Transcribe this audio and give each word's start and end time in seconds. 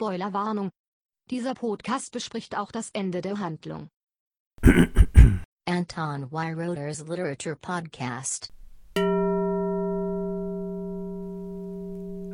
Spoilerwarnung. 0.00 0.70
Dieser 1.28 1.54
Podcast 1.54 2.12
bespricht 2.12 2.56
auch 2.56 2.70
das 2.70 2.90
Ende 2.92 3.20
der 3.20 3.40
Handlung. 3.40 3.88
Anton 5.68 6.30
Weiroder's 6.30 7.04
Literature 7.08 7.56
Podcast. 7.56 8.52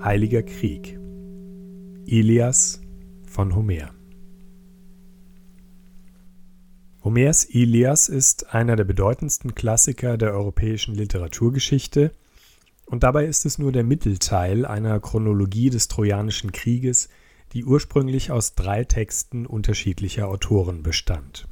Heiliger 0.05 0.43
Krieg. 0.43 0.99
Ilias 2.05 2.83
von 3.27 3.57
Homer. 3.57 3.95
Homers 7.03 7.45
Ilias 7.47 8.11
ist 8.11 8.55
einer 8.55 8.77
der 8.77 8.85
bedeutendsten 8.85 9.55
Klassiker 9.55 10.19
der 10.19 10.35
europäischen 10.35 10.95
Literaturgeschichte 10.95 12.13
und 12.85 13.05
dabei 13.05 13.25
ist 13.25 13.47
es 13.47 13.57
nur 13.57 13.73
der 13.73 13.85
Mittelteil 13.85 14.67
einer 14.67 15.01
Chronologie 15.01 15.71
des 15.71 15.89
Trojanischen 15.89 16.53
Krieges, 16.53 17.09
die 17.55 17.65
ursprünglich 17.65 18.31
aus 18.31 18.55
drei 18.55 18.85
Texten 18.85 19.47
unterschiedlicher 19.47 20.29
Autoren 20.29 20.83
bestand. 20.83 21.47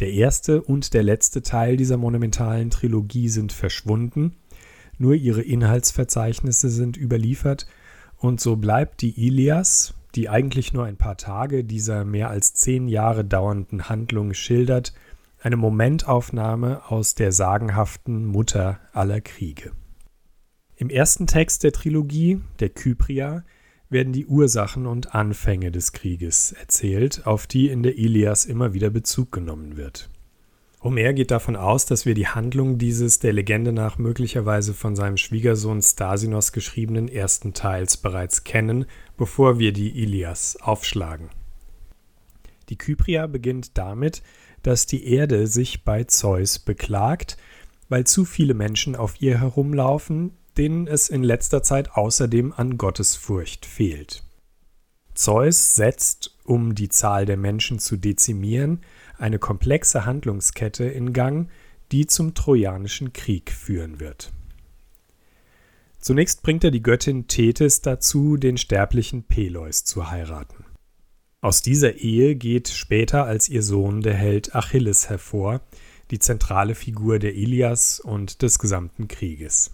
Der 0.00 0.10
erste 0.10 0.62
und 0.62 0.94
der 0.94 1.02
letzte 1.02 1.42
Teil 1.42 1.76
dieser 1.76 1.98
monumentalen 1.98 2.70
Trilogie 2.70 3.28
sind 3.28 3.52
verschwunden, 3.52 4.36
nur 4.98 5.14
ihre 5.14 5.42
Inhaltsverzeichnisse 5.42 6.70
sind 6.70 6.96
überliefert, 6.96 7.66
und 8.16 8.40
so 8.40 8.56
bleibt 8.56 9.02
die 9.02 9.26
Ilias, 9.26 9.94
die 10.14 10.28
eigentlich 10.28 10.72
nur 10.72 10.84
ein 10.84 10.96
paar 10.96 11.16
Tage 11.16 11.64
dieser 11.64 12.04
mehr 12.04 12.30
als 12.30 12.54
zehn 12.54 12.88
Jahre 12.88 13.24
dauernden 13.24 13.88
Handlung 13.88 14.32
schildert, 14.32 14.94
eine 15.40 15.56
Momentaufnahme 15.56 16.88
aus 16.90 17.14
der 17.14 17.32
sagenhaften 17.32 18.24
Mutter 18.24 18.80
aller 18.92 19.20
Kriege. 19.20 19.72
Im 20.76 20.88
ersten 20.88 21.26
Text 21.26 21.64
der 21.64 21.72
Trilogie, 21.72 22.40
der 22.60 22.70
Kypria, 22.70 23.44
werden 23.92 24.12
die 24.12 24.26
Ursachen 24.26 24.86
und 24.86 25.14
Anfänge 25.14 25.70
des 25.70 25.92
Krieges 25.92 26.52
erzählt, 26.52 27.26
auf 27.26 27.46
die 27.46 27.68
in 27.68 27.82
der 27.82 27.96
Ilias 27.98 28.44
immer 28.44 28.74
wieder 28.74 28.90
Bezug 28.90 29.30
genommen 29.30 29.76
wird. 29.76 30.08
Homer 30.82 31.12
geht 31.12 31.30
davon 31.30 31.54
aus, 31.54 31.86
dass 31.86 32.06
wir 32.06 32.14
die 32.14 32.26
Handlung 32.26 32.76
dieses 32.76 33.20
der 33.20 33.32
Legende 33.32 33.72
nach 33.72 33.98
möglicherweise 33.98 34.74
von 34.74 34.96
seinem 34.96 35.16
Schwiegersohn 35.16 35.80
Stasinos 35.80 36.50
geschriebenen 36.50 37.06
ersten 37.06 37.54
Teils 37.54 37.96
bereits 37.96 38.42
kennen, 38.42 38.86
bevor 39.16 39.60
wir 39.60 39.72
die 39.72 40.02
Ilias 40.02 40.56
aufschlagen. 40.60 41.28
Die 42.68 42.76
Kypria 42.76 43.28
beginnt 43.28 43.78
damit, 43.78 44.22
dass 44.62 44.86
die 44.86 45.06
Erde 45.06 45.46
sich 45.46 45.84
bei 45.84 46.04
Zeus 46.04 46.58
beklagt, 46.58 47.36
weil 47.88 48.04
zu 48.04 48.24
viele 48.24 48.54
Menschen 48.54 48.96
auf 48.96 49.20
ihr 49.20 49.38
herumlaufen, 49.38 50.32
denen 50.58 50.86
es 50.86 51.08
in 51.08 51.22
letzter 51.22 51.62
Zeit 51.62 51.92
außerdem 51.92 52.52
an 52.56 52.78
Gottesfurcht 52.78 53.66
fehlt. 53.66 54.24
Zeus 55.14 55.74
setzt, 55.74 56.36
um 56.44 56.74
die 56.74 56.88
Zahl 56.88 57.26
der 57.26 57.36
Menschen 57.36 57.78
zu 57.78 57.96
dezimieren, 57.96 58.80
eine 59.18 59.38
komplexe 59.38 60.06
Handlungskette 60.06 60.84
in 60.84 61.12
Gang, 61.12 61.48
die 61.92 62.06
zum 62.06 62.34
Trojanischen 62.34 63.12
Krieg 63.12 63.52
führen 63.52 64.00
wird. 64.00 64.32
Zunächst 65.98 66.42
bringt 66.42 66.64
er 66.64 66.70
die 66.70 66.82
Göttin 66.82 67.28
Tethys 67.28 67.80
dazu, 67.80 68.36
den 68.36 68.56
sterblichen 68.56 69.22
Peleus 69.22 69.84
zu 69.84 70.10
heiraten. 70.10 70.64
Aus 71.40 71.62
dieser 71.62 71.94
Ehe 71.94 72.34
geht 72.34 72.68
später 72.68 73.24
als 73.24 73.48
ihr 73.48 73.62
Sohn 73.62 74.00
der 74.00 74.14
Held 74.14 74.54
Achilles 74.54 75.08
hervor, 75.08 75.60
die 76.10 76.18
zentrale 76.18 76.74
Figur 76.74 77.18
der 77.18 77.34
Ilias 77.34 78.00
und 78.00 78.42
des 78.42 78.58
gesamten 78.58 79.08
Krieges. 79.08 79.72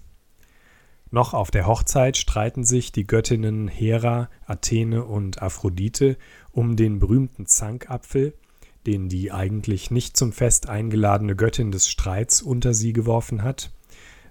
Noch 1.11 1.33
auf 1.33 1.51
der 1.51 1.67
Hochzeit 1.67 2.17
streiten 2.17 2.65
sich 2.65 2.93
die 2.93 3.07
Göttinnen 3.07 3.69
Hera, 3.69 4.29
Athene 4.47 5.05
und 5.05 5.43
Aphrodite 5.43 6.19
um 6.53 6.77
den 6.77 6.99
berühmten 6.99 7.47
Zankapfel, 7.47 8.35
den 8.87 9.09
die 9.09 9.33
eigentlich 9.33 9.91
nicht 9.91 10.17
zum 10.17 10.33
Fest 10.33 10.69
eingeladene 10.69 11.35
Göttin 11.35 11.73
des 11.73 11.89
Streits 11.89 12.43
unter 12.43 12.75
sie 12.75 12.93
geworfen 12.93 13.43
hat. 13.43 13.71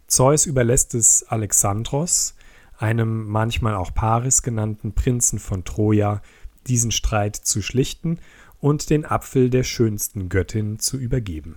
Zeus 0.07 0.45
überlässt 0.45 0.93
es 0.93 1.23
Alexandros, 1.23 2.35
einem 2.77 3.27
manchmal 3.27 3.75
auch 3.75 3.93
Paris 3.93 4.43
genannten 4.43 4.93
Prinzen 4.93 5.39
von 5.39 5.63
Troja, 5.63 6.21
diesen 6.67 6.91
Streit 6.91 7.35
zu 7.35 7.61
schlichten 7.61 8.19
und 8.59 8.89
den 8.89 9.05
Apfel 9.05 9.49
der 9.49 9.63
schönsten 9.63 10.29
Göttin 10.29 10.79
zu 10.79 10.97
übergeben. 10.97 11.55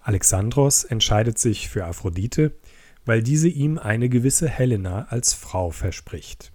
Alexandros 0.00 0.84
entscheidet 0.84 1.38
sich 1.38 1.68
für 1.68 1.86
Aphrodite, 1.86 2.52
weil 3.04 3.22
diese 3.22 3.48
ihm 3.48 3.78
eine 3.78 4.08
gewisse 4.08 4.48
Helena 4.48 5.06
als 5.10 5.34
Frau 5.34 5.70
verspricht. 5.70 6.52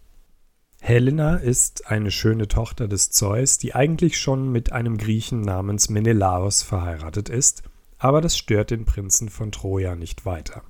Helena 0.81 1.35
ist 1.35 1.87
eine 1.87 2.09
schöne 2.09 2.47
Tochter 2.47 2.87
des 2.87 3.11
Zeus, 3.11 3.57
die 3.57 3.75
eigentlich 3.75 4.17
schon 4.17 4.51
mit 4.51 4.71
einem 4.71 4.97
Griechen 4.97 5.41
namens 5.41 5.89
Menelaos 5.89 6.63
verheiratet 6.63 7.29
ist, 7.29 7.63
aber 7.97 8.21
das 8.21 8.37
stört 8.37 8.71
den 8.71 8.85
Prinzen 8.85 9.29
von 9.29 9.51
Troja 9.51 9.95
nicht 9.95 10.25
weiter. 10.25 10.63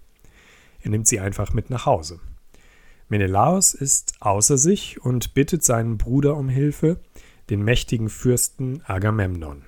Er 0.81 0.89
nimmt 0.89 1.07
sie 1.07 1.19
einfach 1.19 1.53
mit 1.53 1.69
nach 1.69 1.85
Hause. 1.85 2.19
Menelaos 3.07 3.73
ist 3.73 4.13
außer 4.19 4.57
sich 4.57 5.03
und 5.03 5.33
bittet 5.33 5.63
seinen 5.63 5.97
Bruder 5.97 6.35
um 6.35 6.49
Hilfe, 6.49 6.99
den 7.49 7.63
mächtigen 7.63 8.09
Fürsten 8.09 8.81
Agamemnon. 8.85 9.63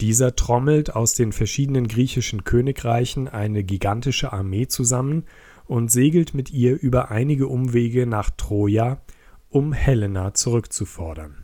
Dieser 0.00 0.34
trommelt 0.34 0.94
aus 0.96 1.14
den 1.14 1.32
verschiedenen 1.32 1.86
griechischen 1.86 2.44
Königreichen 2.44 3.28
eine 3.28 3.62
gigantische 3.62 4.32
Armee 4.32 4.66
zusammen 4.66 5.24
und 5.66 5.92
segelt 5.92 6.32
mit 6.32 6.50
ihr 6.50 6.80
über 6.80 7.10
einige 7.10 7.48
Umwege 7.48 8.06
nach 8.06 8.30
Troja, 8.30 9.02
um 9.50 9.72
Helena 9.72 10.32
zurückzufordern. 10.32 11.36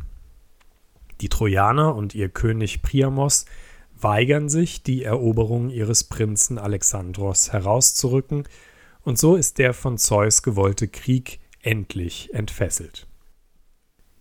Die 1.21 1.29
Trojaner 1.29 1.95
und 1.95 2.15
ihr 2.15 2.29
König 2.29 2.83
Priamos 2.83 3.45
weigern 3.99 4.49
sich, 4.49 4.83
die 4.83 5.03
Eroberung 5.03 5.71
ihres 5.71 6.05
Prinzen 6.05 6.59
Alexandros 6.59 7.53
herauszurücken, 7.53 8.45
und 9.03 9.19
so 9.19 9.37
ist 9.37 9.59
der 9.59 9.73
von 9.73 9.99
Zeus 9.99 10.43
gewollte 10.43 10.89
Krieg 10.89 11.39
endlich 11.63 12.35
entfesselt. 12.35 13.07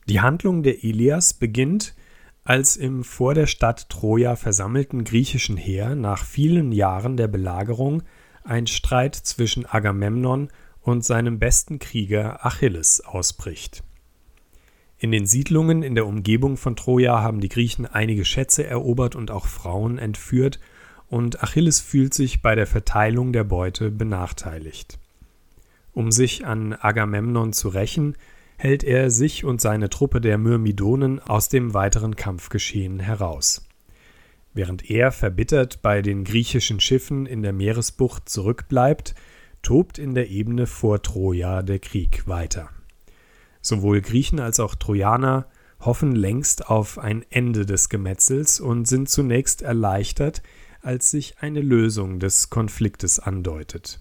Die 0.08 0.22
Handlung 0.22 0.62
der 0.62 0.84
Ilias 0.84 1.34
beginnt 1.34 1.96
als 2.46 2.78
im 2.78 3.04
vor 3.04 3.34
der 3.34 3.48
Stadt 3.48 3.90
Troja 3.90 4.36
versammelten 4.36 5.04
griechischen 5.04 5.58
Heer 5.58 5.96
nach 5.96 6.24
vielen 6.24 6.72
Jahren 6.72 7.18
der 7.18 7.28
Belagerung 7.28 8.04
ein 8.44 8.68
Streit 8.68 9.16
zwischen 9.16 9.66
Agamemnon 9.66 10.50
und 10.82 11.04
seinem 11.04 11.40
besten 11.40 11.80
Krieger 11.80 12.46
Achilles 12.46 13.02
ausbricht. 13.02 13.84
In 15.00 15.12
den 15.12 15.26
Siedlungen 15.26 15.82
in 15.82 15.96
der 15.96 16.06
Umgebung 16.06 16.56
von 16.56 16.76
Troja 16.76 17.22
haben 17.22 17.42
die 17.42 17.50
Griechen 17.50 17.88
einige 17.88 18.24
Schätze 18.24 18.66
erobert 18.66 19.16
und 19.16 19.32
auch 19.32 19.48
Frauen 19.48 19.98
entführt, 19.98 20.60
und 21.08 21.44
Achilles 21.44 21.80
fühlt 21.80 22.14
sich 22.14 22.42
bei 22.42 22.56
der 22.56 22.66
Verteilung 22.66 23.34
der 23.34 23.44
Beute 23.44 23.92
benachteiligt. 23.92 24.98
Um 25.94 26.12
sich 26.12 26.46
an 26.46 26.74
Agamemnon 26.74 27.54
zu 27.54 27.70
rächen, 27.70 28.16
hält 28.58 28.84
er 28.84 29.10
sich 29.10 29.44
und 29.44 29.62
seine 29.62 29.90
Truppe 29.90 30.22
der 30.22 30.38
Myrmidonen 30.38 31.20
aus 31.20 31.50
dem 31.50 31.74
weiteren 31.74 32.16
Kampfgeschehen 32.16 33.00
heraus. 33.00 33.68
Während 34.54 34.90
er 34.90 35.12
verbittert 35.12 35.82
bei 35.82 36.02
den 36.02 36.24
griechischen 36.24 36.80
Schiffen 36.80 37.26
in 37.26 37.42
der 37.42 37.52
Meeresbucht 37.52 38.30
zurückbleibt, 38.30 39.14
tobt 39.62 40.00
in 40.00 40.16
der 40.16 40.30
Ebene 40.30 40.68
vor 40.68 41.02
Troja 41.02 41.62
der 41.62 41.80
Krieg 41.80 42.28
weiter. 42.28 42.70
Sowohl 43.62 44.00
Griechen 44.02 44.40
als 44.40 44.60
auch 44.60 44.76
Trojaner 44.76 45.48
hoffen 45.80 46.16
längst 46.16 46.70
auf 46.70 46.98
ein 46.98 47.26
Ende 47.30 47.66
des 47.66 47.90
Gemetzels 47.90 48.60
und 48.60 48.88
sind 48.88 49.10
zunächst 49.10 49.62
erleichtert, 49.62 50.42
als 50.82 51.12
sich 51.12 51.36
eine 51.40 51.62
Lösung 51.62 52.20
des 52.20 52.50
Konfliktes 52.50 53.20
andeutet. 53.20 54.00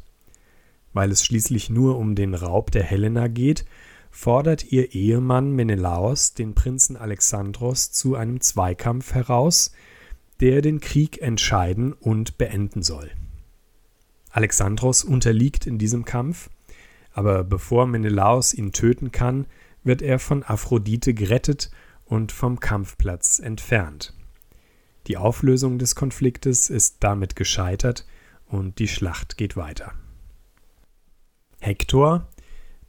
Weil 0.92 1.10
es 1.10 1.24
schließlich 1.24 1.70
nur 1.70 1.98
um 1.98 2.14
den 2.14 2.34
Raub 2.34 2.70
der 2.70 2.84
Helena 2.84 3.26
geht, 3.26 3.64
fordert 4.14 4.70
ihr 4.70 4.94
Ehemann 4.94 5.50
Menelaos 5.50 6.34
den 6.34 6.54
Prinzen 6.54 6.96
Alexandros 6.96 7.90
zu 7.90 8.14
einem 8.14 8.40
Zweikampf 8.40 9.12
heraus, 9.12 9.72
der 10.40 10.62
den 10.62 10.78
Krieg 10.78 11.20
entscheiden 11.20 11.92
und 11.92 12.38
beenden 12.38 12.84
soll. 12.84 13.10
Alexandros 14.30 15.02
unterliegt 15.02 15.66
in 15.66 15.78
diesem 15.78 16.04
Kampf, 16.04 16.48
aber 17.12 17.42
bevor 17.42 17.88
Menelaos 17.88 18.54
ihn 18.54 18.70
töten 18.70 19.10
kann, 19.10 19.46
wird 19.82 20.00
er 20.00 20.20
von 20.20 20.44
Aphrodite 20.44 21.12
gerettet 21.12 21.72
und 22.04 22.30
vom 22.30 22.60
Kampfplatz 22.60 23.40
entfernt. 23.40 24.14
Die 25.08 25.16
Auflösung 25.16 25.78
des 25.78 25.96
Konfliktes 25.96 26.70
ist 26.70 26.98
damit 27.00 27.34
gescheitert 27.34 28.06
und 28.46 28.78
die 28.78 28.88
Schlacht 28.88 29.36
geht 29.36 29.56
weiter. 29.56 29.92
Hektor, 31.60 32.28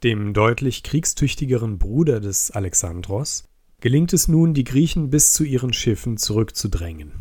dem 0.06 0.34
deutlich 0.34 0.84
kriegstüchtigeren 0.84 1.80
Bruder 1.80 2.20
des 2.20 2.52
Alexandros, 2.52 3.46
gelingt 3.82 4.14
es 4.14 4.28
nun, 4.28 4.54
die 4.54 4.64
Griechen 4.64 5.10
bis 5.10 5.34
zu 5.34 5.44
ihren 5.44 5.74
Schiffen 5.74 6.18
zurückzudrängen. 6.18 7.12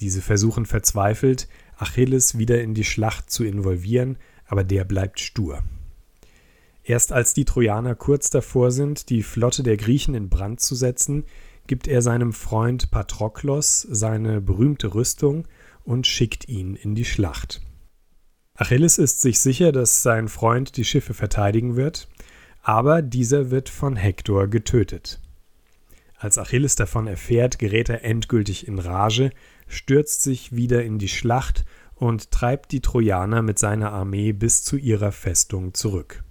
Diese 0.00 0.22
versuchen 0.22 0.64
verzweifelt, 0.64 1.48
Achilles 1.76 2.38
wieder 2.38 2.62
in 2.62 2.72
die 2.72 2.84
Schlacht 2.84 3.30
zu 3.30 3.44
involvieren, 3.44 4.16
aber 4.46 4.64
der 4.64 4.84
bleibt 4.84 5.20
stur. 5.20 5.62
Erst 6.82 7.12
als 7.12 7.34
die 7.34 7.44
Trojaner 7.44 7.94
kurz 7.94 8.30
davor 8.30 8.70
sind, 8.70 9.10
die 9.10 9.22
Flotte 9.22 9.62
der 9.62 9.76
Griechen 9.76 10.14
in 10.14 10.30
Brand 10.30 10.60
zu 10.60 10.74
setzen, 10.74 11.24
gibt 11.66 11.88
er 11.88 12.00
seinem 12.00 12.32
Freund 12.32 12.90
Patroklos 12.90 13.82
seine 13.82 14.40
berühmte 14.40 14.94
Rüstung 14.94 15.46
und 15.84 16.06
schickt 16.06 16.48
ihn 16.48 16.74
in 16.74 16.94
die 16.94 17.04
Schlacht. 17.04 17.60
Achilles 18.56 18.96
ist 18.96 19.20
sich 19.20 19.38
sicher, 19.38 19.70
dass 19.70 20.02
sein 20.02 20.28
Freund 20.28 20.76
die 20.76 20.84
Schiffe 20.84 21.12
verteidigen 21.12 21.76
wird, 21.76 22.08
aber 22.62 23.02
dieser 23.02 23.50
wird 23.50 23.68
von 23.68 23.96
Hektor 23.96 24.48
getötet. 24.48 25.20
Als 26.18 26.38
Achilles 26.38 26.74
davon 26.74 27.06
erfährt, 27.06 27.58
gerät 27.58 27.90
er 27.90 28.02
endgültig 28.02 28.66
in 28.66 28.78
Rage, 28.78 29.30
stürzt 29.68 30.22
sich 30.22 30.56
wieder 30.56 30.82
in 30.82 30.98
die 30.98 31.08
Schlacht 31.08 31.66
und 31.94 32.30
treibt 32.30 32.72
die 32.72 32.80
Trojaner 32.80 33.42
mit 33.42 33.58
seiner 33.58 33.92
Armee 33.92 34.32
bis 34.32 34.64
zu 34.64 34.76
ihrer 34.76 35.12
Festung 35.12 35.74
zurück. 35.74 36.24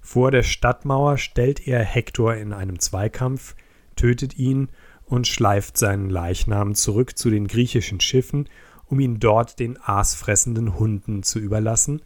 Vor 0.00 0.30
der 0.30 0.42
Stadtmauer 0.42 1.18
stellt 1.18 1.66
er 1.66 1.84
Hektor 1.84 2.34
in 2.34 2.54
einem 2.54 2.78
Zweikampf, 2.78 3.56
tötet 3.96 4.38
ihn 4.38 4.68
und 5.04 5.26
schleift 5.26 5.76
seinen 5.76 6.08
Leichnam 6.08 6.74
zurück 6.74 7.18
zu 7.18 7.28
den 7.28 7.46
griechischen 7.46 8.00
Schiffen, 8.00 8.48
um 8.86 9.00
ihn 9.00 9.18
dort 9.18 9.58
den 9.58 9.78
aasfressenden 9.80 10.78
Hunden 10.78 11.22
zu 11.22 11.38
überlassen, 11.38 12.02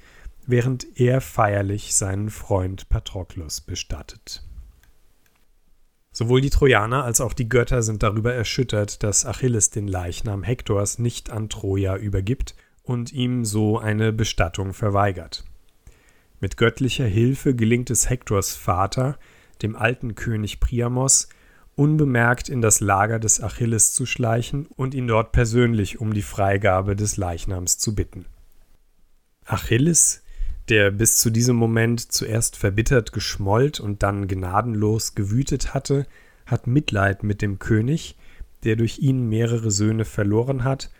während 0.47 0.99
er 0.99 1.21
feierlich 1.21 1.94
seinen 1.94 2.31
Freund 2.31 2.88
Patroklos 2.88 3.61
bestattet. 3.61 4.43
Sowohl 6.12 6.41
die 6.41 6.50
Trojaner 6.50 7.05
als 7.05 7.21
auch 7.21 7.32
die 7.32 7.49
Götter 7.49 7.82
sind 7.82 8.03
darüber 8.03 8.35
erschüttert, 8.35 9.03
dass 9.03 9.25
Achilles 9.25 9.71
den 9.71 9.87
Leichnam 9.87 10.43
Hektors 10.43 10.99
nicht 10.99 11.31
an 11.31 11.49
Troja 11.49 11.97
übergibt 11.97 12.56
und 12.82 13.12
ihm 13.12 13.44
so 13.44 13.79
eine 13.79 14.12
Bestattung 14.12 14.73
verweigert. 14.75 15.44
Mit 16.41 16.56
göttlicher 16.56 17.06
Hilfe 17.06 17.55
gelingt 17.55 17.91
es 17.91 18.11
Hektors 18.11 18.56
Vater, 18.56 19.19
dem 19.62 19.77
alten 19.77 20.15
König 20.15 20.59
Priamos, 20.59 21.29
unbemerkt 21.81 22.50
in 22.50 22.61
das 22.61 22.81
Lager 22.81 23.19
des 23.19 23.43
Achilles 23.43 23.94
zu 23.94 24.05
schleichen 24.05 24.67
und 24.77 24.93
ihn 24.93 25.06
dort 25.06 25.32
persönlich 25.32 25.99
um 25.99 26.12
die 26.12 26.21
Freigabe 26.21 26.94
des 26.94 27.17
Leichnams 27.17 27.79
zu 27.79 27.94
bitten. 27.94 28.27
Achilles, 29.47 30.23
der 30.69 30.91
bis 30.91 31.17
zu 31.17 31.31
diesem 31.31 31.56
Moment 31.56 32.12
zuerst 32.12 32.59
verbittert 32.59 33.12
geschmollt 33.12 33.81
und 33.81 34.03
dann 34.03 34.29
gnadenlos 34.29 35.15
gewütet 35.15 35.73
hatte, 35.73 36.06
hat 36.44 36.67
Mitleid 36.67 37.23
mit 37.23 37.41
dem 37.41 37.59
König, 37.59 38.19
der 38.62 38.77
durch 38.77 38.99
ihn 38.99 39.31
mehrere 39.31 39.71
Söhne 39.71 40.05
verloren 40.05 40.65
hat, 40.65 40.91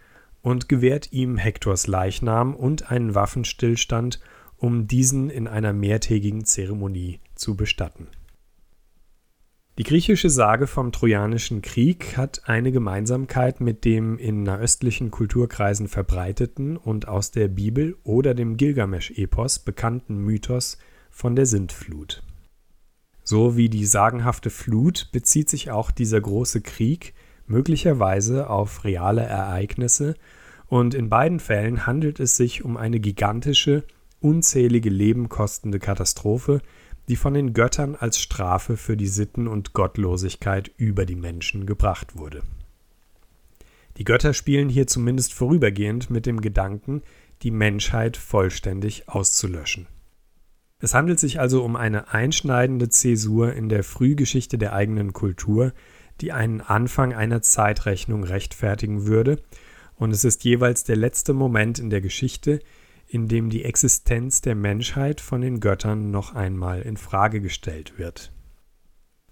und 0.41 0.71
gewährt 0.71 1.13
ihm 1.13 1.37
Hektors 1.37 1.89
Leichnam 1.89 2.55
und 2.55 2.91
einen 2.91 3.15
Waffenstillstand, 3.15 4.19
um 4.57 4.87
diesen 4.87 5.29
in 5.29 5.47
einer 5.47 5.75
mehrtägigen 5.75 6.47
Zeremonie 6.47 7.21
zu 7.35 7.55
bestatten. 7.55 8.07
Die 9.81 9.85
griechische 9.85 10.29
Sage 10.29 10.67
vom 10.67 10.93
Trojanischen 10.93 11.63
Krieg 11.63 12.19
hat 12.19 12.43
eine 12.47 12.71
Gemeinsamkeit 12.71 13.63
mit 13.63 13.87
dem 13.87 14.19
in 14.19 14.43
nahöstlichen 14.43 15.11
Kulturkreisen 15.11 15.89
verbreiteten 15.89 16.77
und 16.77 17.09
aus 17.09 17.31
der 17.31 17.49
Bibel 17.49 17.97
oder 18.05 18.35
dem 18.35 18.59
Gilgamesch-Epos 18.59 19.61
bekannten 19.61 20.19
Mythos 20.19 20.77
von 21.09 21.35
der 21.35 21.47
Sintflut. 21.47 22.23
So 23.25 23.57
wie 23.57 23.71
die 23.71 23.87
sagenhafte 23.87 24.51
Flut 24.51 25.09
bezieht 25.13 25.49
sich 25.49 25.71
auch 25.71 25.91
dieser 25.91 26.21
große 26.21 26.61
Krieg 26.61 27.15
möglicherweise 27.47 28.51
auf 28.51 28.85
reale 28.85 29.23
Ereignisse, 29.23 30.15
und 30.67 30.93
in 30.93 31.09
beiden 31.09 31.41
Fällen 31.41 31.87
handelt 31.87 32.21
es 32.21 32.37
sich 32.37 32.67
um 32.67 32.77
eine 32.77 33.01
gigantische, 33.01 33.85
unzählige 34.21 34.91
Leben 34.91 35.31
kostende 35.31 35.79
Katastrophe, 35.79 36.61
die 37.09 37.17
von 37.17 37.35
den 37.35 37.53
Göttern 37.53 37.97
als 37.97 38.21
Strafe 38.21 38.77
für 38.77 38.97
die 38.97 39.09
Sitten 39.09 39.49
und 39.49 39.73
Gottlosigkeit 39.73 40.71
über 40.77 41.07
die 41.07 41.17
Menschen 41.17 41.67
gebracht 41.67 42.17
wurde. 42.17 42.43
Die 43.97 44.05
Götter 44.05 44.33
spielen 44.33 44.69
hier 44.69 44.87
zumindest 44.87 45.35
vorübergehend 45.35 46.11
mit 46.11 46.27
dem 46.27 46.41
Gedanken, 46.41 47.03
die 47.43 47.51
Menschheit 47.51 48.17
vollständig 48.17 49.09
auszulöschen. 49.09 49.87
Es 50.79 50.95
handelt 50.95 51.19
sich 51.19 51.41
also 51.41 51.63
um 51.63 51.77
eine 51.77 52.13
einschneidende 52.13 52.89
Zäsur 52.89 53.53
in 53.53 53.69
der 53.69 53.85
Frühgeschichte 53.85 54.57
der 54.57 54.73
eigenen 54.73 55.13
Kultur, 55.13 55.73
die 56.21 56.33
einen 56.33 56.61
Anfang 56.61 57.13
einer 57.13 57.43
Zeitrechnung 57.43 58.25
rechtfertigen 58.25 59.07
würde, 59.07 59.43
und 59.97 60.13
es 60.13 60.25
ist 60.25 60.45
jeweils 60.45 60.85
der 60.85 60.97
letzte 60.97 61.35
Moment 61.35 61.79
in 61.79 61.91
der 61.91 62.01
Geschichte, 62.01 62.61
in 63.11 63.27
dem 63.27 63.51
die 63.51 63.65
Existenz 63.65 64.41
der 64.41 64.55
Menschheit 64.55 65.21
von 65.21 65.41
den 65.41 65.59
Göttern 65.59 66.13
noch 66.13 66.33
einmal 66.33 66.83
in 66.83 66.97
Frage 66.97 67.41
gestellt 67.41 67.99
wird. 67.99 68.31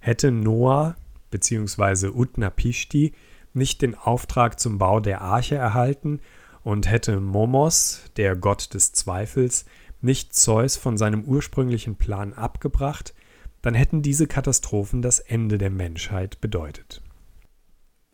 Hätte 0.01 0.33
Noah 0.33 0.97
bzw. 1.31 2.09
Utnapishti 2.09 3.13
nicht 3.55 3.81
den 3.81 3.95
Auftrag 3.95 4.59
zum 4.59 4.79
Bau 4.79 4.99
der 4.99 5.21
Arche 5.21 5.55
erhalten 5.55 6.19
und 6.65 6.91
hätte 6.91 7.21
Momos, 7.21 8.03
der 8.17 8.35
Gott 8.35 8.75
des 8.75 8.93
Zweifels, 8.93 9.65
nicht 10.01 10.35
Zeus 10.35 10.77
von 10.77 10.99
seinem 10.99 11.23
ursprünglichen 11.23 11.95
Plan 11.95 12.33
abgebracht, 12.33 13.15
dann 13.63 13.75
hätten 13.75 14.03
diese 14.03 14.27
Katastrophen 14.27 15.03
das 15.03 15.21
Ende 15.21 15.57
der 15.57 15.71
Menschheit 15.71 16.41
bedeutet. 16.41 17.01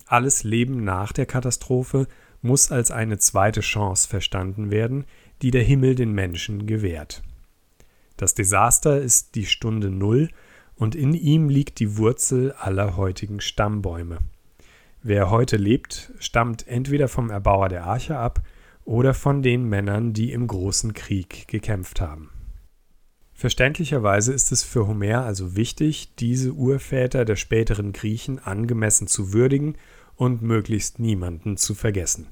Alles 0.05 0.43
Leben 0.43 0.83
nach 0.83 1.11
der 1.11 1.25
Katastrophe 1.25 2.07
muss 2.43 2.71
als 2.71 2.91
eine 2.91 3.17
zweite 3.17 3.61
Chance 3.61 4.07
verstanden 4.07 4.69
werden, 4.69 5.05
die 5.45 5.51
der 5.51 5.61
Himmel 5.61 5.93
den 5.93 6.11
Menschen 6.11 6.65
gewährt. 6.65 7.21
Das 8.17 8.33
Desaster 8.33 8.99
ist 8.99 9.35
die 9.35 9.45
Stunde 9.45 9.91
Null 9.91 10.31
und 10.73 10.95
in 10.95 11.13
ihm 11.13 11.49
liegt 11.49 11.77
die 11.77 11.97
Wurzel 11.97 12.53
aller 12.53 12.97
heutigen 12.97 13.39
Stammbäume. 13.39 14.17
Wer 15.03 15.29
heute 15.29 15.57
lebt, 15.57 16.11
stammt 16.17 16.67
entweder 16.67 17.07
vom 17.07 17.29
Erbauer 17.29 17.69
der 17.69 17.83
Arche 17.83 18.17
ab 18.17 18.41
oder 18.85 19.13
von 19.13 19.43
den 19.43 19.69
Männern, 19.69 20.13
die 20.13 20.31
im 20.31 20.47
großen 20.47 20.93
Krieg 20.93 21.47
gekämpft 21.47 22.01
haben. 22.01 22.31
Verständlicherweise 23.35 24.33
ist 24.33 24.51
es 24.51 24.63
für 24.63 24.87
Homer 24.87 25.25
also 25.25 25.55
wichtig, 25.55 26.15
diese 26.15 26.53
Urväter 26.53 27.23
der 27.23 27.35
späteren 27.35 27.93
Griechen 27.93 28.39
angemessen 28.39 29.05
zu 29.05 29.31
würdigen 29.31 29.77
und 30.15 30.41
möglichst 30.41 30.97
niemanden 30.97 31.55
zu 31.55 31.75
vergessen. 31.75 32.29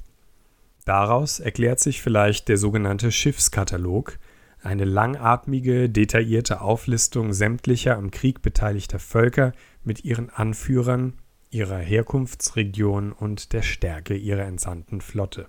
Daraus 0.85 1.39
erklärt 1.39 1.79
sich 1.79 2.01
vielleicht 2.01 2.49
der 2.49 2.57
sogenannte 2.57 3.11
Schiffskatalog, 3.11 4.19
eine 4.61 4.85
langatmige, 4.85 5.89
detaillierte 5.89 6.61
Auflistung 6.61 7.33
sämtlicher 7.33 7.97
am 7.97 8.11
Krieg 8.11 8.41
beteiligter 8.41 8.99
Völker 8.99 9.53
mit 9.83 10.05
ihren 10.05 10.29
Anführern, 10.29 11.13
ihrer 11.49 11.77
Herkunftsregion 11.77 13.11
und 13.11 13.53
der 13.53 13.61
Stärke 13.61 14.15
ihrer 14.15 14.43
entsandten 14.43 15.01
Flotte. 15.01 15.47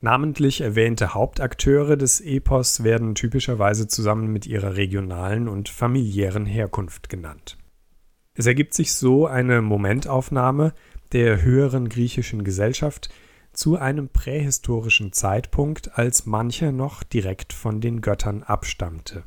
Namentlich 0.00 0.60
erwähnte 0.60 1.14
Hauptakteure 1.14 1.96
des 1.96 2.20
Epos 2.20 2.84
werden 2.84 3.14
typischerweise 3.14 3.88
zusammen 3.88 4.26
mit 4.32 4.46
ihrer 4.46 4.76
regionalen 4.76 5.48
und 5.48 5.70
familiären 5.70 6.44
Herkunft 6.44 7.08
genannt. 7.08 7.56
Es 8.34 8.46
ergibt 8.46 8.74
sich 8.74 8.92
so 8.92 9.26
eine 9.26 9.62
Momentaufnahme 9.62 10.74
der 11.12 11.40
höheren 11.40 11.88
griechischen 11.88 12.44
Gesellschaft, 12.44 13.08
zu 13.54 13.78
einem 13.78 14.08
prähistorischen 14.08 15.12
Zeitpunkt, 15.12 15.98
als 15.98 16.26
mancher 16.26 16.72
noch 16.72 17.02
direkt 17.02 17.52
von 17.52 17.80
den 17.80 18.00
Göttern 18.00 18.42
abstammte. 18.42 19.24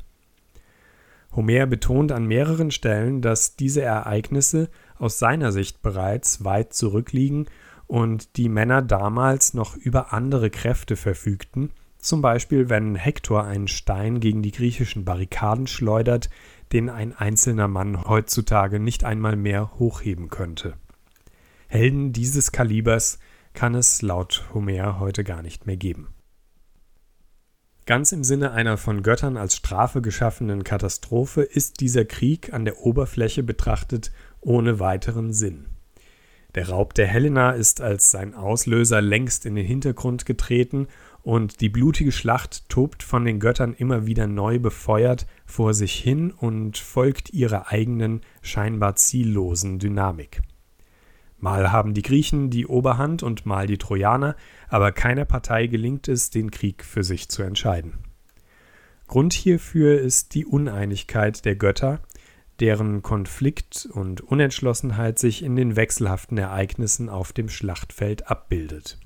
Homer 1.34 1.66
betont 1.66 2.12
an 2.12 2.26
mehreren 2.26 2.70
Stellen, 2.70 3.20
dass 3.20 3.56
diese 3.56 3.82
Ereignisse 3.82 4.70
aus 4.98 5.18
seiner 5.18 5.52
Sicht 5.52 5.82
bereits 5.82 6.44
weit 6.44 6.72
zurückliegen 6.72 7.46
und 7.86 8.36
die 8.36 8.48
Männer 8.48 8.82
damals 8.82 9.54
noch 9.54 9.76
über 9.76 10.12
andere 10.12 10.50
Kräfte 10.50 10.96
verfügten, 10.96 11.70
zum 11.98 12.22
Beispiel 12.22 12.68
wenn 12.68 12.94
Hektor 12.94 13.44
einen 13.44 13.68
Stein 13.68 14.20
gegen 14.20 14.42
die 14.42 14.52
griechischen 14.52 15.04
Barrikaden 15.04 15.66
schleudert, 15.66 16.30
den 16.72 16.90
ein 16.90 17.14
einzelner 17.14 17.68
Mann 17.68 18.04
heutzutage 18.04 18.78
nicht 18.78 19.04
einmal 19.04 19.36
mehr 19.36 19.78
hochheben 19.78 20.28
könnte. 20.28 20.74
Helden 21.66 22.12
dieses 22.12 22.52
Kalibers 22.52 23.18
kann 23.58 23.74
es 23.74 24.02
laut 24.02 24.44
Homer 24.54 25.00
heute 25.00 25.24
gar 25.24 25.42
nicht 25.42 25.66
mehr 25.66 25.76
geben. 25.76 26.14
Ganz 27.86 28.12
im 28.12 28.22
Sinne 28.22 28.52
einer 28.52 28.76
von 28.76 29.02
Göttern 29.02 29.36
als 29.36 29.56
Strafe 29.56 30.00
geschaffenen 30.00 30.62
Katastrophe 30.62 31.42
ist 31.42 31.80
dieser 31.80 32.04
Krieg 32.04 32.52
an 32.52 32.64
der 32.64 32.78
Oberfläche 32.78 33.42
betrachtet 33.42 34.12
ohne 34.40 34.78
weiteren 34.78 35.32
Sinn. 35.32 35.66
Der 36.54 36.68
Raub 36.68 36.94
der 36.94 37.08
Helena 37.08 37.50
ist 37.50 37.80
als 37.80 38.12
sein 38.12 38.32
Auslöser 38.32 39.02
längst 39.02 39.44
in 39.44 39.56
den 39.56 39.66
Hintergrund 39.66 40.24
getreten 40.24 40.86
und 41.22 41.60
die 41.60 41.68
blutige 41.68 42.12
Schlacht 42.12 42.68
tobt 42.68 43.02
von 43.02 43.24
den 43.24 43.40
Göttern 43.40 43.74
immer 43.74 44.06
wieder 44.06 44.28
neu 44.28 44.60
befeuert 44.60 45.26
vor 45.46 45.74
sich 45.74 45.94
hin 45.94 46.30
und 46.30 46.78
folgt 46.78 47.30
ihrer 47.30 47.72
eigenen, 47.72 48.20
scheinbar 48.40 48.94
ziellosen 48.94 49.80
Dynamik. 49.80 50.42
Mal 51.38 51.70
haben 51.70 51.94
die 51.94 52.02
Griechen 52.02 52.50
die 52.50 52.66
Oberhand 52.66 53.22
und 53.22 53.46
mal 53.46 53.66
die 53.66 53.78
Trojaner, 53.78 54.34
aber 54.68 54.92
keiner 54.92 55.24
Partei 55.24 55.66
gelingt 55.68 56.08
es, 56.08 56.30
den 56.30 56.50
Krieg 56.50 56.84
für 56.84 57.04
sich 57.04 57.28
zu 57.28 57.42
entscheiden. 57.42 57.94
Grund 59.06 59.32
hierfür 59.32 60.00
ist 60.00 60.34
die 60.34 60.44
Uneinigkeit 60.44 61.44
der 61.44 61.56
Götter, 61.56 62.00
deren 62.60 63.02
Konflikt 63.02 63.88
und 63.90 64.20
Unentschlossenheit 64.20 65.18
sich 65.18 65.42
in 65.44 65.54
den 65.54 65.76
wechselhaften 65.76 66.38
Ereignissen 66.38 67.08
auf 67.08 67.32
dem 67.32 67.48
Schlachtfeld 67.48 68.28
abbildet. 68.28 68.98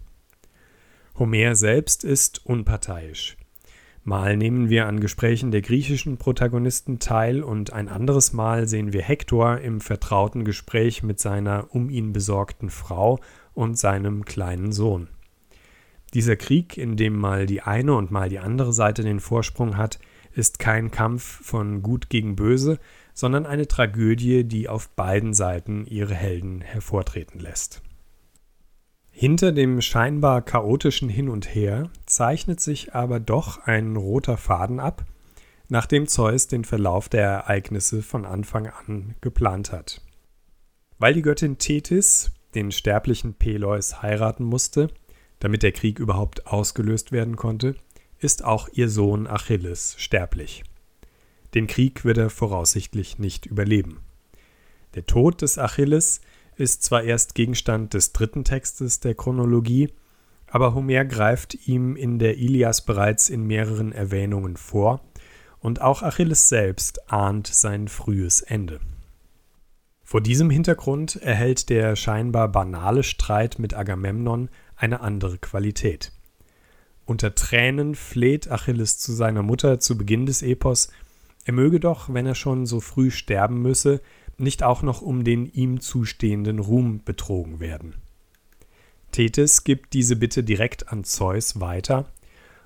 Homer 1.18 1.54
selbst 1.54 2.02
ist 2.02 2.44
unparteiisch. 2.46 3.36
Mal 4.04 4.36
nehmen 4.36 4.68
wir 4.68 4.86
an 4.88 4.98
Gesprächen 4.98 5.52
der 5.52 5.62
griechischen 5.62 6.16
Protagonisten 6.16 6.98
teil 6.98 7.44
und 7.44 7.72
ein 7.72 7.88
anderes 7.88 8.32
Mal 8.32 8.66
sehen 8.66 8.92
wir 8.92 9.02
Hektor 9.02 9.58
im 9.58 9.80
vertrauten 9.80 10.44
Gespräch 10.44 11.04
mit 11.04 11.20
seiner 11.20 11.68
um 11.70 11.88
ihn 11.88 12.12
besorgten 12.12 12.68
Frau 12.68 13.20
und 13.54 13.78
seinem 13.78 14.24
kleinen 14.24 14.72
Sohn. 14.72 15.06
Dieser 16.14 16.34
Krieg, 16.34 16.76
in 16.76 16.96
dem 16.96 17.16
mal 17.16 17.46
die 17.46 17.62
eine 17.62 17.94
und 17.94 18.10
mal 18.10 18.28
die 18.28 18.40
andere 18.40 18.72
Seite 18.72 19.04
den 19.04 19.20
Vorsprung 19.20 19.76
hat, 19.76 20.00
ist 20.34 20.58
kein 20.58 20.90
Kampf 20.90 21.22
von 21.22 21.82
Gut 21.82 22.10
gegen 22.10 22.34
Böse, 22.34 22.80
sondern 23.14 23.46
eine 23.46 23.68
Tragödie, 23.68 24.42
die 24.42 24.68
auf 24.68 24.88
beiden 24.90 25.32
Seiten 25.32 25.86
ihre 25.86 26.14
Helden 26.14 26.60
hervortreten 26.60 27.38
lässt. 27.38 27.82
Hinter 29.14 29.52
dem 29.52 29.80
scheinbar 29.82 30.42
chaotischen 30.42 31.08
Hin 31.08 31.28
und 31.28 31.54
Her 31.54 31.90
zeichnet 32.06 32.60
sich 32.60 32.94
aber 32.94 33.20
doch 33.20 33.58
ein 33.66 33.94
roter 33.94 34.36
Faden 34.36 34.80
ab, 34.80 35.04
nachdem 35.68 36.08
Zeus 36.08 36.48
den 36.48 36.64
Verlauf 36.64 37.08
der 37.08 37.28
Ereignisse 37.28 38.02
von 38.02 38.24
Anfang 38.24 38.66
an 38.66 39.14
geplant 39.20 39.70
hat. 39.70 40.00
Weil 40.98 41.14
die 41.14 41.22
Göttin 41.22 41.58
Tethys 41.58 42.32
den 42.54 42.72
sterblichen 42.72 43.34
Peleus 43.34 44.02
heiraten 44.02 44.44
musste, 44.44 44.88
damit 45.40 45.62
der 45.62 45.72
Krieg 45.72 45.98
überhaupt 45.98 46.46
ausgelöst 46.46 47.12
werden 47.12 47.36
konnte, 47.36 47.76
ist 48.18 48.44
auch 48.44 48.68
ihr 48.72 48.88
Sohn 48.88 49.26
Achilles 49.26 49.94
sterblich. 49.98 50.64
Den 51.54 51.66
Krieg 51.66 52.04
wird 52.04 52.18
er 52.18 52.30
voraussichtlich 52.30 53.18
nicht 53.18 53.46
überleben. 53.46 54.00
Der 54.94 55.06
Tod 55.06 55.42
des 55.42 55.58
Achilles 55.58 56.20
ist 56.56 56.82
zwar 56.82 57.02
erst 57.02 57.34
Gegenstand 57.34 57.94
des 57.94 58.12
dritten 58.12 58.44
Textes 58.44 59.00
der 59.00 59.14
Chronologie, 59.14 59.92
aber 60.46 60.74
Homer 60.74 61.04
greift 61.04 61.66
ihm 61.66 61.96
in 61.96 62.18
der 62.18 62.36
Ilias 62.36 62.84
bereits 62.84 63.30
in 63.30 63.46
mehreren 63.46 63.92
Erwähnungen 63.92 64.56
vor, 64.56 65.00
und 65.60 65.80
auch 65.80 66.02
Achilles 66.02 66.48
selbst 66.48 67.10
ahnt 67.10 67.46
sein 67.46 67.86
frühes 67.88 68.40
Ende. 68.42 68.80
Vor 70.02 70.20
diesem 70.20 70.50
Hintergrund 70.50 71.16
erhält 71.16 71.70
der 71.70 71.96
scheinbar 71.96 72.48
banale 72.48 73.02
Streit 73.02 73.58
mit 73.58 73.72
Agamemnon 73.72 74.50
eine 74.76 75.00
andere 75.00 75.38
Qualität. 75.38 76.12
Unter 77.06 77.34
Tränen 77.34 77.94
fleht 77.94 78.50
Achilles 78.50 78.98
zu 78.98 79.12
seiner 79.12 79.42
Mutter 79.42 79.80
zu 79.80 79.96
Beginn 79.96 80.26
des 80.26 80.42
Epos, 80.42 80.90
er 81.44 81.54
möge 81.54 81.80
doch, 81.80 82.12
wenn 82.12 82.26
er 82.26 82.34
schon 82.34 82.66
so 82.66 82.80
früh 82.80 83.10
sterben 83.10 83.62
müsse, 83.62 84.00
nicht 84.42 84.62
auch 84.62 84.82
noch 84.82 85.00
um 85.02 85.24
den 85.24 85.46
ihm 85.46 85.80
zustehenden 85.80 86.58
Ruhm 86.58 87.02
betrogen 87.04 87.60
werden. 87.60 87.94
Tethys 89.12 89.64
gibt 89.64 89.92
diese 89.92 90.16
Bitte 90.16 90.42
direkt 90.42 90.88
an 90.88 91.04
Zeus 91.04 91.60
weiter, 91.60 92.06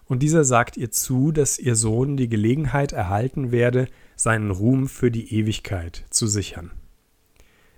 und 0.08 0.22
dieser 0.22 0.44
sagt 0.44 0.76
ihr 0.76 0.92
zu, 0.92 1.32
dass 1.32 1.58
ihr 1.58 1.74
Sohn 1.74 2.16
die 2.16 2.28
Gelegenheit 2.28 2.92
erhalten 2.92 3.50
werde, 3.50 3.88
seinen 4.14 4.52
Ruhm 4.52 4.88
für 4.88 5.10
die 5.10 5.34
Ewigkeit 5.34 6.04
zu 6.10 6.28
sichern. 6.28 6.70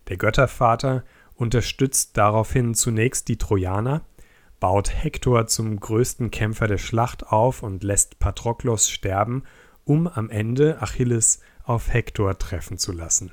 Der 0.08 0.18
Göttervater 0.18 1.04
unterstützt 1.34 2.16
daraufhin 2.18 2.74
zunächst 2.74 3.28
die 3.28 3.38
Trojaner, 3.38 4.02
baut 4.60 4.92
Hektor 5.02 5.46
zum 5.46 5.78
größten 5.80 6.30
Kämpfer 6.30 6.66
der 6.66 6.78
Schlacht 6.78 7.26
auf 7.28 7.62
und 7.62 7.82
lässt 7.82 8.18
Patroklos 8.18 8.90
sterben, 8.90 9.44
um 9.84 10.06
am 10.06 10.28
Ende 10.28 10.82
Achilles 10.82 11.40
auf 11.64 11.92
Hektor 11.92 12.36
treffen 12.38 12.76
zu 12.76 12.92
lassen. 12.92 13.30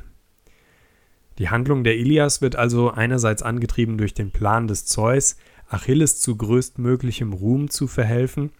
Die 1.37 1.49
Handlung 1.49 1.83
der 1.83 1.97
Ilias 1.97 2.41
wird 2.41 2.55
also 2.55 2.91
einerseits 2.91 3.43
angetrieben 3.43 3.97
durch 3.97 4.13
den 4.13 4.31
Plan 4.31 4.67
des 4.67 4.85
Zeus, 4.85 5.35
Achilles 5.67 6.21
zu 6.21 6.35
größtmöglichem 6.37 7.33
Ruhm 7.33 7.69
zu 7.69 7.87
verhelfen, 7.87 8.51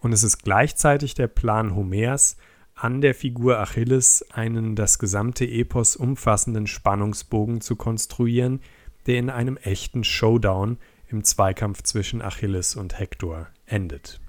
und 0.00 0.12
es 0.12 0.22
ist 0.22 0.44
gleichzeitig 0.44 1.14
der 1.14 1.26
Plan 1.26 1.74
Homers, 1.74 2.36
an 2.74 3.00
der 3.00 3.14
Figur 3.14 3.58
Achilles 3.58 4.24
einen 4.30 4.76
das 4.76 5.00
gesamte 5.00 5.44
Epos 5.44 5.96
umfassenden 5.96 6.68
Spannungsbogen 6.68 7.60
zu 7.60 7.74
konstruieren, 7.74 8.60
der 9.06 9.18
in 9.18 9.30
einem 9.30 9.56
echten 9.56 10.04
Showdown 10.04 10.78
im 11.08 11.24
Zweikampf 11.24 11.82
zwischen 11.82 12.22
Achilles 12.22 12.76
und 12.76 12.98
Hektor 12.98 13.48
endet. 13.66 14.20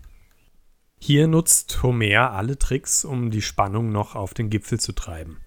Hier 0.99 1.27
nutzt 1.27 1.83
Homer 1.83 2.31
alle 2.31 2.57
Tricks, 2.57 3.05
um 3.05 3.29
die 3.29 3.41
Spannung 3.41 3.91
noch 3.91 4.15
auf 4.15 4.33
den 4.33 4.49
Gipfel 4.49 4.79
zu 4.79 4.93
treiben. 4.93 5.37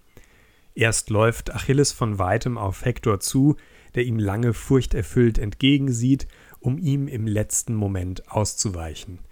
Erst 0.75 1.11
läuft 1.11 1.55
Achilles 1.55 1.93
von 1.93 2.19
weitem 2.19 2.59
auf 2.59 2.85
Hektor 2.85 3.21
zu, 3.21 3.57
der 3.95 4.05
ihm 4.05 4.19
lange 4.19 4.55
furchterfüllt 4.55 5.38
entgegensieht, 5.38 6.26
um 6.61 6.79
ihm 6.79 7.09
im 7.09 7.26
letzten 7.26 7.75
Moment 7.75 8.31
auszuweichen– 8.31 9.19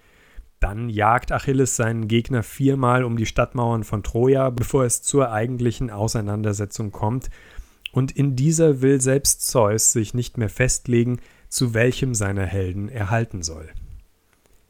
dann 0.61 0.89
jagt 0.89 1.31
Achilles 1.31 1.75
seinen 1.75 2.07
Gegner 2.07 2.43
viermal 2.43 3.03
um 3.03 3.17
die 3.17 3.25
Stadtmauern 3.25 3.83
von 3.83 4.03
Troja, 4.03 4.51
bevor 4.51 4.85
es 4.85 5.01
zur 5.01 5.31
eigentlichen 5.31 5.89
Auseinandersetzung 5.89 6.91
kommt, 6.91 7.29
und 7.91 8.11
in 8.11 8.35
dieser 8.35 8.81
will 8.81 9.01
selbst 9.01 9.45
Zeus 9.47 9.91
sich 9.91 10.13
nicht 10.13 10.37
mehr 10.37 10.49
festlegen, 10.49 11.19
zu 11.49 11.73
welchem 11.73 12.13
seiner 12.13 12.45
Helden 12.45 12.89
er 12.89 13.09
halten 13.09 13.41
soll. 13.41 13.69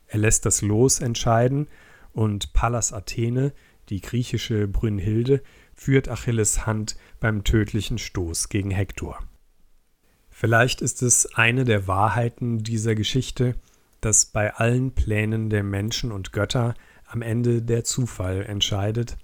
Er 0.07 0.19
lässt 0.19 0.45
das 0.45 0.61
Los 0.61 1.01
entscheiden, 1.01 1.67
und 2.13 2.53
Pallas 2.53 2.93
Athene, 2.93 3.51
die 3.89 3.99
griechische 3.99 4.69
Brünnhilde, 4.69 5.43
führt 5.81 6.09
Achilles 6.09 6.67
Hand 6.67 6.95
beim 7.19 7.43
tödlichen 7.43 7.97
Stoß 7.97 8.49
gegen 8.49 8.69
Hektor. 8.69 9.17
Vielleicht 10.29 10.79
ist 10.79 11.01
es 11.01 11.33
eine 11.33 11.65
der 11.65 11.87
Wahrheiten 11.87 12.59
dieser 12.59 12.93
Geschichte, 12.93 13.55
dass 13.99 14.27
bei 14.27 14.53
allen 14.53 14.93
Plänen 14.93 15.49
der 15.49 15.63
Menschen 15.63 16.11
und 16.11 16.33
Götter 16.33 16.75
am 17.07 17.23
Ende 17.23 17.63
der 17.63 17.83
Zufall 17.83 18.45
entscheidet 18.45 19.17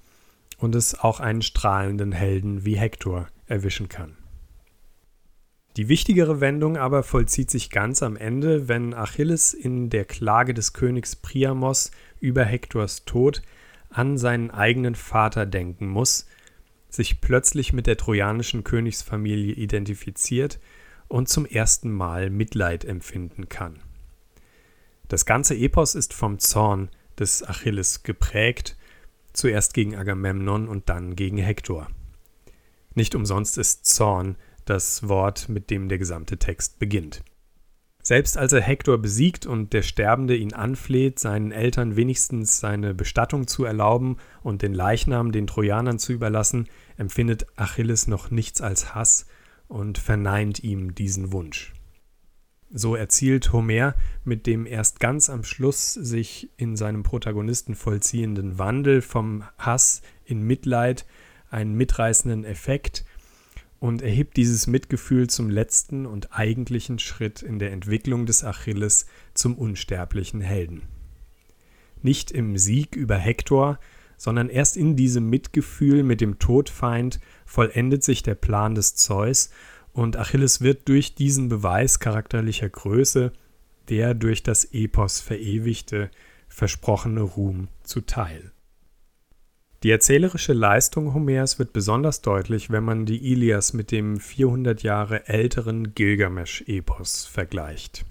und 0.58 0.74
es 0.74 1.00
auch 1.00 1.20
einen 1.20 1.44
strahlenden 1.44 2.12
Helden 2.12 2.66
wie 2.66 2.76
Hektor 2.76 3.28
erwischen 3.46 3.88
kann. 3.88 4.18
Die 5.76 5.90
wichtigere 5.90 6.42
Wendung 6.42 6.76
aber 6.76 7.04
vollzieht 7.04 7.52
sich 7.52 7.70
ganz 7.70 8.02
am 8.02 8.18
Ende, 8.18 8.68
wenn 8.68 8.96
Achilles 8.96 9.54
in 9.54 9.92
der 9.92 10.06
Klage 10.06 10.56
des 10.56 10.74
Königs 10.74 11.16
Priamos 11.16 11.92
über 12.20 12.44
Hektors 12.44 13.06
Tod 13.06 13.44
an 13.92 14.18
seinen 14.18 14.50
eigenen 14.50 14.96
Vater 14.96 15.46
denken 15.46 15.88
muss, 15.88 16.26
sich 16.98 17.22
plötzlich 17.22 17.72
mit 17.72 17.88
der 17.88 17.96
trojanischen 17.96 18.64
Königsfamilie 18.66 19.54
identifiziert 19.54 20.60
und 21.08 21.30
zum 21.30 21.46
ersten 21.46 21.90
Mal 21.90 22.30
Mitleid 22.30 22.84
empfinden 22.84 23.48
kann. 23.48 23.80
Das 25.08 25.26
ganze 25.26 25.56
Epos 25.56 25.96
ist 25.96 26.14
vom 26.14 26.40
Zorn 26.40 26.90
des 27.18 27.48
Achilles 27.48 28.04
geprägt, 28.04 28.76
zuerst 29.32 29.74
gegen 29.74 29.96
Agamemnon 29.96 30.68
und 30.68 30.90
dann 30.90 31.16
gegen 31.16 31.38
Hektor. 31.38 31.88
Nicht 32.94 33.16
umsonst 33.16 33.58
ist 33.58 33.86
Zorn 33.86 34.36
das 34.66 35.08
Wort, 35.08 35.48
mit 35.48 35.70
dem 35.70 35.88
der 35.88 36.00
gesamte 36.00 36.38
Text 36.38 36.80
beginnt. 36.80 37.24
Selbst 38.08 38.38
als 38.38 38.54
er 38.54 38.62
Hektor 38.62 39.00
besiegt 39.00 39.46
und 39.46 39.74
der 39.74 39.82
Sterbende 39.82 40.34
ihn 40.34 40.54
anfleht, 40.54 41.20
seinen 41.20 41.52
Eltern 41.52 41.98
wenigstens 41.98 42.62
seine 42.62 42.94
Bestattung 42.94 43.48
zu 43.48 43.66
erlauben 43.66 44.16
und 44.42 44.62
den 44.62 44.74
Leichnam 44.74 45.34
den 45.34 45.46
Trojanern 45.46 46.00
zu 46.00 46.14
überlassen, 46.14 46.70
empfindet 46.96 47.48
Achilles 47.58 48.08
noch 48.08 48.32
nichts 48.32 48.62
als 48.62 48.96
Hass 48.96 49.26
und 49.68 49.98
verneint 49.98 50.64
ihm 50.64 50.96
diesen 50.96 51.34
Wunsch. 51.34 51.74
So 52.72 52.96
erzielt 52.96 53.52
Homer 53.52 53.94
mit 54.24 54.48
dem 54.48 54.66
erst 54.66 55.02
ganz 55.02 55.30
am 55.30 55.44
Schluss 55.44 55.94
sich 55.94 56.50
in 56.56 56.78
seinem 56.78 57.04
Protagonisten 57.04 57.76
vollziehenden 57.76 58.58
Wandel 58.58 59.02
vom 59.02 59.44
Hass 59.58 60.02
in 60.24 60.44
Mitleid 60.44 61.06
einen 61.50 61.76
mitreißenden 61.76 62.46
Effekt 62.46 63.04
und 63.80 64.02
erhebt 64.02 64.38
dieses 64.38 64.68
Mitgefühl 64.68 65.30
zum 65.30 65.50
letzten 65.50 66.06
und 66.06 66.38
eigentlichen 66.38 67.00
Schritt 67.00 67.42
in 67.42 67.60
der 67.60 67.72
Entwicklung 67.72 68.26
des 68.26 68.44
Achilles 68.44 69.06
zum 69.34 69.56
unsterblichen 69.56 70.42
Helden. 70.42 70.84
Nicht 72.02 72.32
im 72.32 72.58
Sieg 72.58 72.96
über 72.96 73.16
Hektor, 73.16 73.80
sondern 74.18 74.50
erst 74.50 74.78
in 74.78 74.96
diesem 74.96 75.30
Mitgefühl 75.30 76.04
mit 76.04 76.22
dem 76.22 76.40
Todfeind 76.40 77.20
vollendet 77.46 78.04
sich 78.04 78.24
der 78.24 78.36
Plan 78.36 78.76
des 78.76 78.96
Zeus 78.96 79.52
und 79.94 80.18
Achilles 80.18 80.62
wird 80.62 80.88
durch 80.90 81.16
diesen 81.16 81.50
Beweis 81.50 82.00
charakterlicher 82.00 82.70
Größe 82.70 83.32
der 83.90 84.14
durch 84.14 84.44
das 84.44 84.66
Epos 84.66 85.20
verewigte, 85.20 86.12
versprochene 86.48 87.22
Ruhm 87.22 87.68
zuteil. 87.84 88.52
Die 89.88 89.92
erzählerische 89.92 90.52
Leistung 90.52 91.14
Homers 91.14 91.60
wird 91.60 91.72
besonders 91.72 92.20
deutlich, 92.20 92.70
wenn 92.70 92.84
man 92.84 93.06
die 93.06 93.32
Ilias 93.32 93.72
mit 93.72 93.94
dem 93.94 94.20
400 94.20 94.84
Jahre 94.84 95.30
älteren 95.30 95.96
Gilgamesch-Epos 95.96 97.26
vergleicht. 97.26 98.06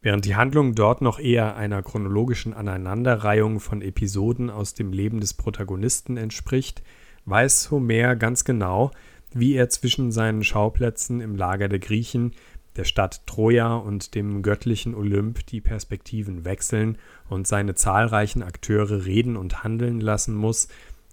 Während 0.00 0.26
die 0.26 0.36
Handlung 0.36 0.76
dort 0.76 1.02
noch 1.02 1.18
eher 1.18 1.56
einer 1.56 1.82
chronologischen 1.82 2.54
Aneinanderreihung 2.54 3.58
von 3.58 3.82
Episoden 3.82 4.48
aus 4.48 4.74
dem 4.74 4.92
Leben 4.92 5.18
des 5.18 5.34
Protagonisten 5.34 6.16
entspricht, 6.16 6.84
weiß 7.24 7.72
Homer 7.72 8.14
ganz 8.14 8.44
genau, 8.44 8.92
wie 9.32 9.54
er 9.54 9.70
zwischen 9.70 10.12
seinen 10.12 10.44
Schauplätzen 10.44 11.20
im 11.20 11.34
Lager 11.34 11.68
der 11.68 11.80
Griechen, 11.80 12.30
der 12.76 12.84
Stadt 12.84 13.26
Troja 13.26 13.74
und 13.74 14.14
dem 14.14 14.40
göttlichen 14.42 14.94
Olymp 14.94 15.44
die 15.46 15.60
Perspektiven 15.60 16.44
wechseln 16.44 16.96
und 17.28 17.46
seine 17.46 17.74
zahlreichen 17.74 18.42
Akteure 18.42 19.04
reden 19.04 19.36
und 19.36 19.62
handeln 19.64 20.00
lassen 20.00 20.34
muss, 20.34 20.68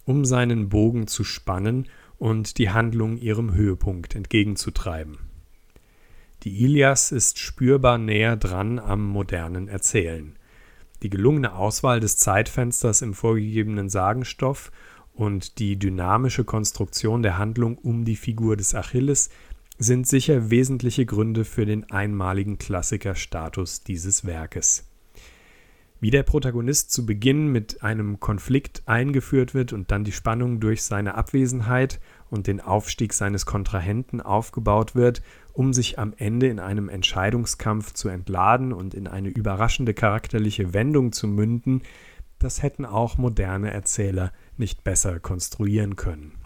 um 0.09 0.25
seinen 0.25 0.69
Bogen 0.69 1.05
zu 1.05 1.23
spannen 1.23 1.87
und 2.17 2.57
die 2.57 2.71
Handlung 2.71 3.19
ihrem 3.19 3.53
Höhepunkt 3.53 4.15
entgegenzutreiben. 4.15 5.19
Die 6.41 6.63
Ilias 6.63 7.11
ist 7.11 7.37
spürbar 7.37 7.99
näher 7.99 8.35
dran 8.35 8.79
am 8.79 9.05
modernen 9.05 9.67
Erzählen. 9.67 10.35
Die 11.03 11.11
gelungene 11.11 11.53
Auswahl 11.53 11.99
des 11.99 12.17
Zeitfensters 12.17 13.03
im 13.03 13.13
vorgegebenen 13.13 13.87
Sagenstoff 13.89 14.71
und 15.13 15.59
die 15.59 15.77
dynamische 15.77 16.43
Konstruktion 16.43 17.21
der 17.21 17.37
Handlung 17.37 17.77
um 17.77 18.03
die 18.03 18.15
Figur 18.15 18.57
des 18.57 18.73
Achilles 18.73 19.29
sind 19.77 20.07
sicher 20.07 20.49
wesentliche 20.49 21.05
Gründe 21.05 21.45
für 21.45 21.67
den 21.67 21.91
einmaligen 21.91 22.57
Klassikerstatus 22.57 23.83
dieses 23.83 24.25
Werkes. 24.25 24.88
Wie 26.01 26.11
der 26.11 26.23
Protagonist 26.23 26.93
zu 26.93 27.05
Beginn 27.05 27.51
mit 27.51 27.83
einem 27.83 28.21
Konflikt 28.21 28.83
eingeführt 28.85 29.53
wird 29.53 29.73
und 29.73 29.91
dann 29.91 30.05
die 30.05 30.13
Spannung 30.13 30.61
durch 30.61 30.83
seine 30.83 31.15
Abwesenheit 31.15 31.99
und 32.29 32.47
den 32.47 32.61
Aufstieg 32.61 33.11
seines 33.11 33.45
Kontrahenten 33.45 34.21
aufgebaut 34.21 34.95
wird, 34.95 35.21
um 35.51 35.73
sich 35.73 35.99
am 35.99 36.13
Ende 36.15 36.47
in 36.47 36.59
einem 36.59 36.87
Entscheidungskampf 36.87 37.91
zu 37.91 38.07
entladen 38.07 38.71
und 38.71 38.93
in 38.93 39.07
eine 39.07 39.27
überraschende 39.27 39.93
charakterliche 39.93 40.73
Wendung 40.73 41.11
zu 41.11 41.27
münden, 41.27 41.81
das 42.37 42.63
hätten 42.63 42.85
auch 42.85 43.17
moderne 43.17 43.71
Erzähler 43.71 44.31
nicht 44.55 44.85
besser 44.85 45.19
konstruieren 45.19 45.97
können. 45.97 46.38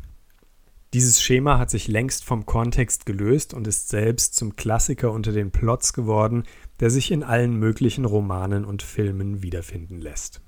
Dieses 0.94 1.24
Schema 1.24 1.58
hat 1.58 1.72
sich 1.72 1.88
längst 1.88 2.24
vom 2.24 2.46
Kontext 2.46 3.08
gelöst 3.08 3.56
und 3.56 3.68
ist 3.68 3.90
selbst 3.90 4.36
zum 4.36 4.56
Klassiker 4.56 5.12
unter 5.12 5.32
den 5.32 5.50
Plots 5.50 5.94
geworden, 5.94 6.44
der 6.80 6.92
sich 6.92 7.10
in 7.10 7.24
allen 7.24 7.56
möglichen 7.58 8.06
Romanen 8.06 8.64
und 8.64 8.84
Filmen 8.84 9.42
wiederfinden 9.42 10.00
lässt. 10.00 10.42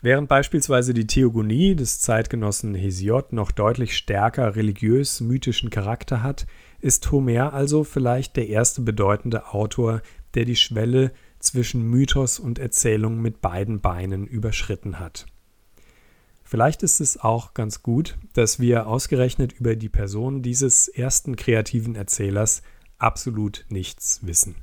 Während 0.00 0.28
beispielsweise 0.28 0.94
die 0.94 1.08
Theogonie 1.08 1.74
des 1.74 2.00
Zeitgenossen 2.00 2.76
Hesiod 2.76 3.32
noch 3.32 3.50
deutlich 3.50 3.96
stärker 3.96 4.54
religiös-mythischen 4.54 5.70
Charakter 5.70 6.22
hat, 6.22 6.46
ist 6.80 7.10
Homer 7.10 7.52
also 7.52 7.82
vielleicht 7.82 8.36
der 8.36 8.46
erste 8.46 8.82
bedeutende 8.82 9.48
Autor, 9.52 10.02
der 10.34 10.44
die 10.44 10.54
Schwelle 10.54 11.10
zwischen 11.40 11.82
Mythos 11.82 12.38
und 12.38 12.60
Erzählung 12.60 13.20
mit 13.20 13.40
beiden 13.40 13.80
Beinen 13.80 14.28
überschritten 14.28 15.00
hat. 15.00 15.26
Vielleicht 16.48 16.84
ist 16.84 17.00
es 17.00 17.18
auch 17.18 17.54
ganz 17.54 17.82
gut, 17.82 18.16
dass 18.34 18.60
wir 18.60 18.86
ausgerechnet 18.86 19.52
über 19.52 19.74
die 19.74 19.88
Person 19.88 20.42
dieses 20.42 20.86
ersten 20.86 21.34
kreativen 21.34 21.96
Erzählers 21.96 22.62
absolut 22.98 23.66
nichts 23.68 24.20
wissen, 24.24 24.54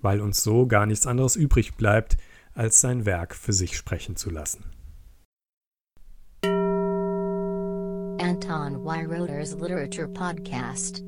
weil 0.00 0.20
uns 0.20 0.44
so 0.44 0.68
gar 0.68 0.86
nichts 0.86 1.08
anderes 1.08 1.34
übrig 1.34 1.74
bleibt, 1.74 2.16
als 2.54 2.80
sein 2.80 3.06
Werk 3.06 3.34
für 3.34 3.52
sich 3.52 3.76
sprechen 3.76 4.14
zu 4.14 4.30
lassen. 4.30 4.64
Anton 8.22 8.84
Weiroder's 8.84 9.54
Literature 9.54 10.06
Podcast 10.06 11.02